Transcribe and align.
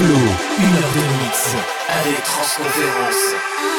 Une 0.00 0.04
heure 0.04 0.92
de 0.94 1.24
mix 1.24 1.56
avec 1.88 2.22
Transconférence. 2.22 3.77